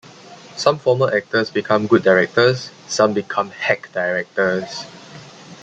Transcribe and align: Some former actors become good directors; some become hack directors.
Some 0.57 0.79
former 0.79 1.15
actors 1.15 1.51
become 1.51 1.85
good 1.85 2.01
directors; 2.01 2.71
some 2.87 3.13
become 3.13 3.51
hack 3.51 3.89
directors. 3.93 4.85